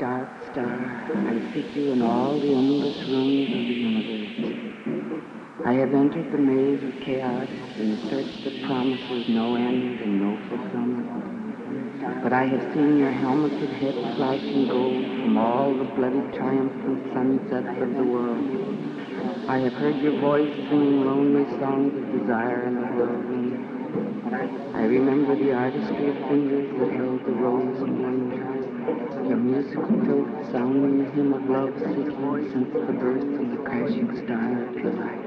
Dark 0.00 0.28
star, 0.50 0.66
I 0.66 1.54
seek 1.54 1.76
you 1.76 1.92
in 1.92 2.02
all 2.02 2.36
the 2.40 2.50
endless 2.50 2.98
rooms 3.06 3.46
of 3.46 3.62
the 3.62 3.74
universe. 3.78 5.54
I 5.64 5.74
have 5.74 5.94
entered 5.94 6.32
the 6.32 6.38
maze 6.38 6.82
of 6.82 7.00
chaos 7.06 7.46
in 7.78 7.96
search 8.10 8.42
that 8.42 8.62
promises 8.64 9.28
no 9.28 9.54
end 9.54 10.00
and 10.00 10.18
no 10.18 10.36
fulfillment. 10.48 12.24
But 12.24 12.32
I 12.32 12.42
have 12.42 12.74
seen 12.74 12.98
your 12.98 13.12
helmeted 13.12 13.70
head 13.70 13.94
flashing 14.16 14.66
gold 14.66 15.04
from 15.04 15.38
all 15.38 15.72
the 15.72 15.84
bloody 15.84 16.26
triumphant 16.36 17.14
sunsets 17.14 17.80
of 17.80 17.94
the 17.94 18.02
world. 18.02 19.48
I 19.48 19.58
have 19.58 19.74
heard 19.74 20.02
your 20.02 20.18
voice 20.18 20.52
singing 20.70 21.06
lonely 21.06 21.46
songs 21.60 21.94
of 21.94 22.18
desire 22.18 22.66
in 22.66 22.74
the 22.74 22.86
whirlwind. 22.98 23.73
I 24.34 24.82
remember 24.82 25.36
the 25.36 25.52
artistry 25.52 26.08
of 26.08 26.16
fingers 26.26 26.68
that 26.80 26.90
held 26.90 27.24
the 27.24 27.30
rose 27.30 27.80
in 27.82 28.02
one 28.02 28.30
wonder. 28.30 29.28
Your 29.28 29.36
musical 29.36 29.86
throat 29.86 30.28
sounding 30.50 31.04
the 31.04 31.10
hymn 31.12 31.32
of 31.32 31.48
love 31.48 31.72
seeking 31.78 32.50
since 32.50 32.72
the 32.72 32.92
birth 32.92 33.22
of 33.22 33.50
the 33.52 33.56
crashing 33.58 34.10
star 34.24 34.64
of 34.64 34.74
life. 34.98 35.24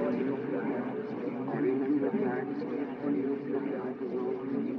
I 1.48 1.58
remember 1.58 2.10
the 2.12 2.26
artistry 2.28 2.82
of 2.84 2.90
fingers 3.00 3.40
that 3.48 3.64
held 3.80 3.96
the 3.98 4.06
rose 4.08 4.44
in 4.44 4.68
wonder. 4.68 4.77